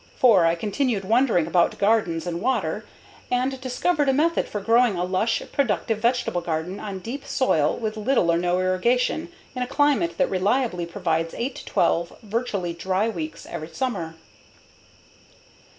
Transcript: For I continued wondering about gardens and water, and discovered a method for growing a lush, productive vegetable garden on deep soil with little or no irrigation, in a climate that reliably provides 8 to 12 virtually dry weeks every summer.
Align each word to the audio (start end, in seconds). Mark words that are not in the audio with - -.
For 0.17 0.47
I 0.47 0.55
continued 0.55 1.05
wondering 1.05 1.45
about 1.45 1.77
gardens 1.77 2.25
and 2.25 2.41
water, 2.41 2.85
and 3.29 3.61
discovered 3.61 4.09
a 4.09 4.13
method 4.13 4.47
for 4.47 4.59
growing 4.59 4.95
a 4.95 5.03
lush, 5.03 5.43
productive 5.51 5.99
vegetable 5.99 6.41
garden 6.41 6.79
on 6.79 6.97
deep 6.97 7.23
soil 7.23 7.77
with 7.77 7.95
little 7.97 8.31
or 8.31 8.37
no 8.39 8.59
irrigation, 8.59 9.29
in 9.55 9.61
a 9.61 9.67
climate 9.67 10.17
that 10.17 10.27
reliably 10.31 10.87
provides 10.87 11.35
8 11.35 11.53
to 11.53 11.65
12 11.65 12.17
virtually 12.23 12.73
dry 12.73 13.09
weeks 13.09 13.45
every 13.45 13.67
summer. 13.67 14.15